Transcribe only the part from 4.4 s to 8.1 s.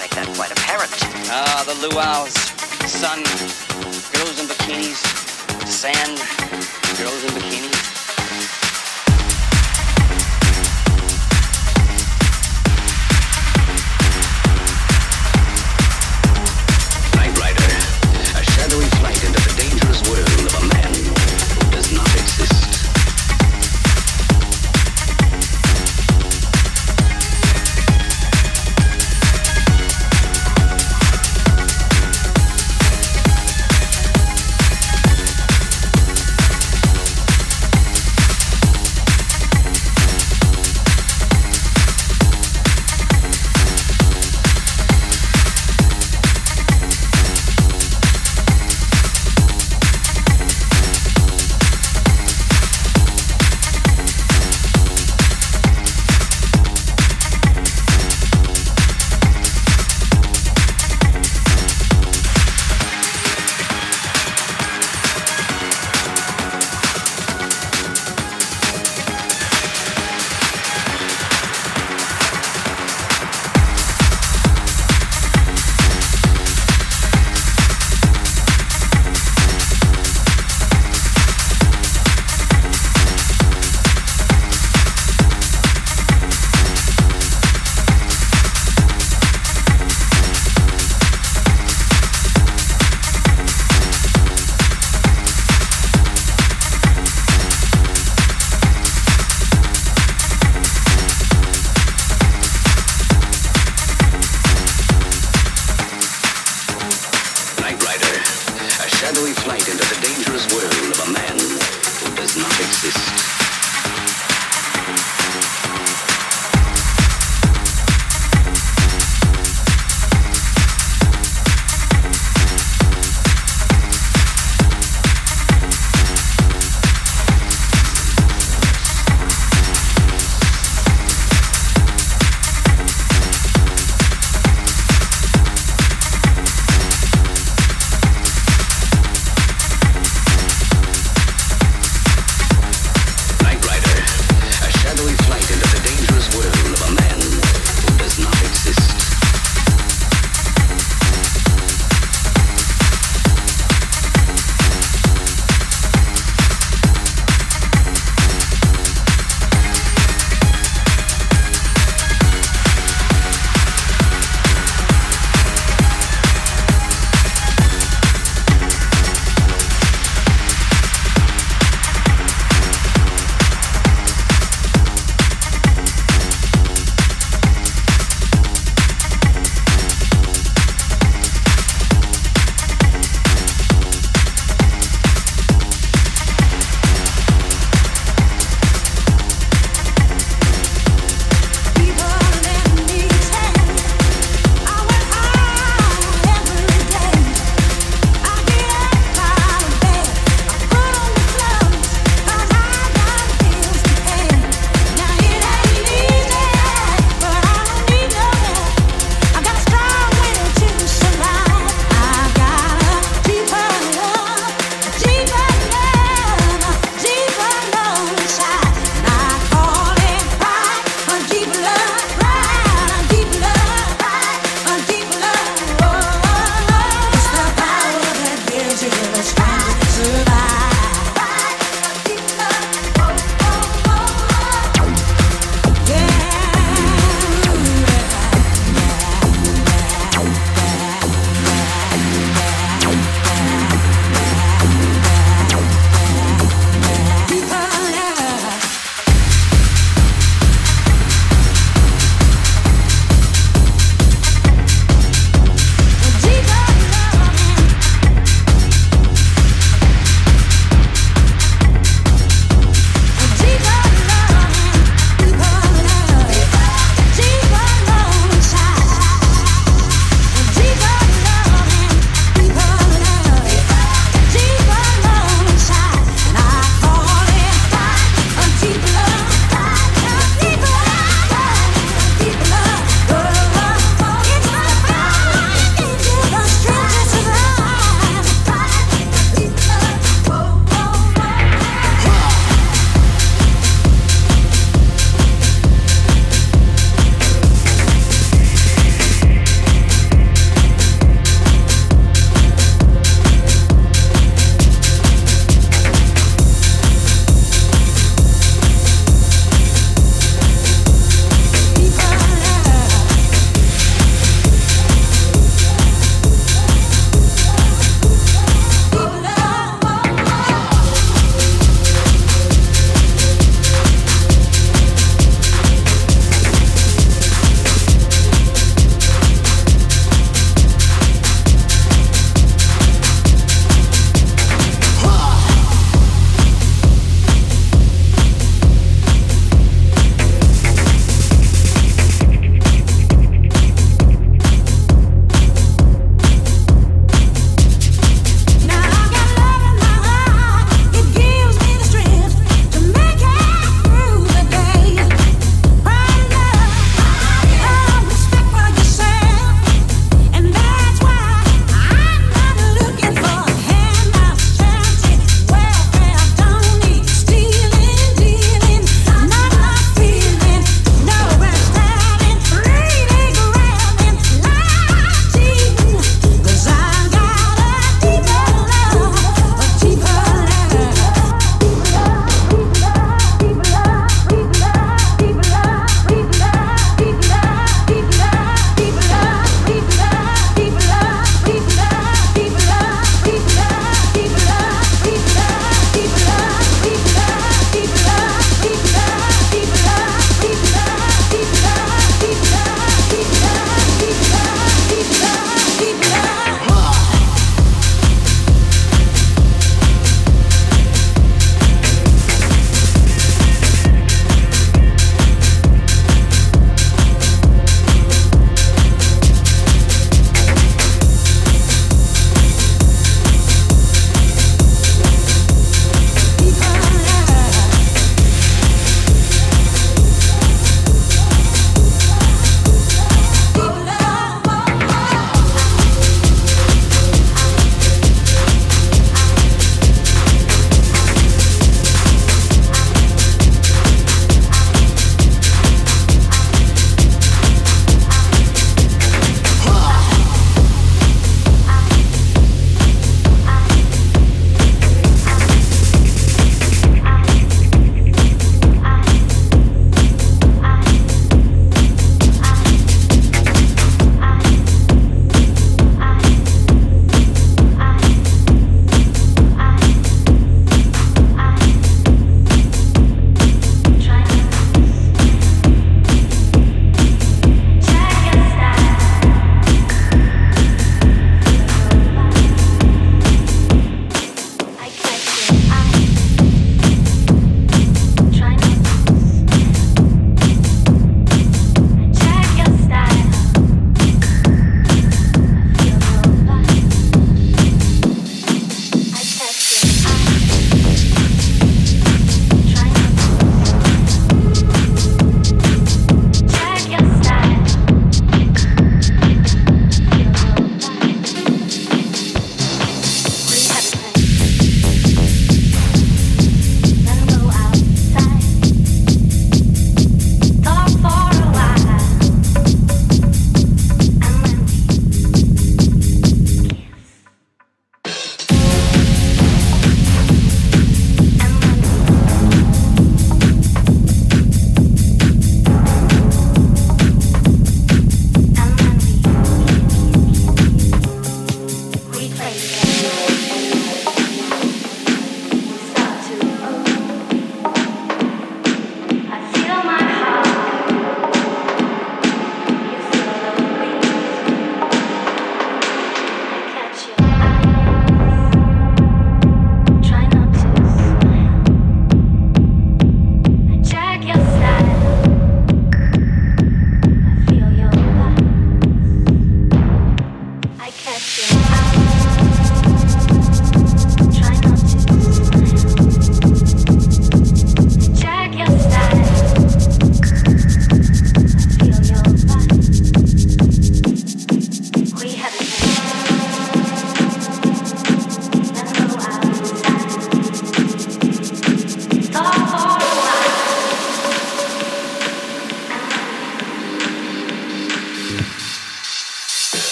in bikinis, sand, girls in bikinis.